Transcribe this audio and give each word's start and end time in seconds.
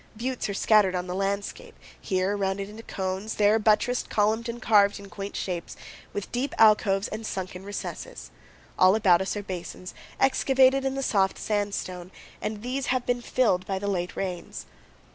Buttes 0.17 0.49
are 0.49 0.55
scattered 0.55 0.95
on 0.95 1.05
the 1.05 1.13
landscape, 1.13 1.77
here 2.01 2.35
rounded 2.35 2.67
into 2.67 2.81
cones, 2.81 3.35
there 3.35 3.59
buttressed, 3.59 4.09
columned, 4.09 4.49
and 4.49 4.59
carved 4.59 4.97
in 4.99 5.09
quaint 5.11 5.35
shapes, 5.35 5.77
with 6.11 6.31
deep 6.31 6.55
alcoves 6.57 7.07
and 7.09 7.23
sunken 7.23 7.63
recesses. 7.63 8.31
All 8.79 8.95
about 8.95 9.21
us 9.21 9.37
are 9.37 9.43
basins, 9.43 9.93
excavated 10.19 10.85
in 10.85 10.95
the 10.95 11.03
soft 11.03 11.37
sandstone; 11.37 12.09
and 12.41 12.63
these 12.63 12.87
have 12.87 13.05
been 13.05 13.21
filled 13.21 13.67
by 13.67 13.77
the 13.77 13.85
late 13.85 14.15
rains. 14.15 14.65